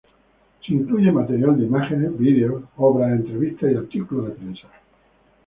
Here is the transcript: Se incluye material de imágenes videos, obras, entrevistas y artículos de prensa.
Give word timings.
Se 0.65 0.73
incluye 0.73 1.11
material 1.11 1.55
de 1.59 1.65
imágenes 1.67 2.17
videos, 2.17 2.63
obras, 2.75 3.11
entrevistas 3.11 3.71
y 3.71 3.75
artículos 3.75 4.29
de 4.29 4.31
prensa. 4.33 4.67